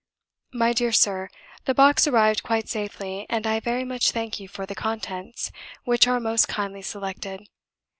"My 0.51 0.73
dear 0.73 0.91
Sir, 0.91 1.29
The 1.65 1.75
box 1.75 2.07
arrived 2.07 2.41
quite 2.41 2.67
safely, 2.67 3.27
and 3.29 3.45
I 3.45 3.59
very 3.59 3.83
much 3.83 4.09
thank 4.09 4.39
you 4.39 4.47
for 4.47 4.65
the 4.65 4.73
contents, 4.73 5.51
which 5.83 6.07
are 6.07 6.19
most 6.19 6.47
kindly 6.47 6.81
selected. 6.81 7.45